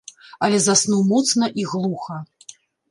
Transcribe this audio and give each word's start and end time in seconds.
Але 0.47 0.61
заснуў 0.63 1.05
моцна 1.11 1.51
і 1.63 1.71
глуха. 1.75 2.23